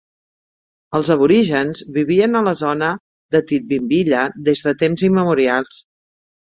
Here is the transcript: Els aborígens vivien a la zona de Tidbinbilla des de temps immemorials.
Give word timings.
Els 0.99 1.11
aborígens 1.15 1.83
vivien 1.99 2.41
a 2.41 2.43
la 2.49 2.55
zona 2.63 2.91
de 3.37 3.45
Tidbinbilla 3.53 4.27
des 4.51 4.69
de 4.69 4.79
temps 4.85 5.09
immemorials. 5.13 5.83